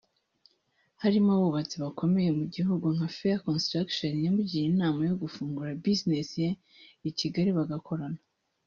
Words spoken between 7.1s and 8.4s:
Kigali bagakorana